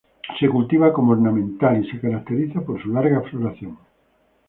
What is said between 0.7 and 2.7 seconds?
como ornamental y se caracteriza